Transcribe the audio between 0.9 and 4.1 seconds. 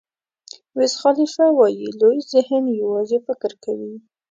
خالیفه وایي لوی ذهن یوازې فکر کوي.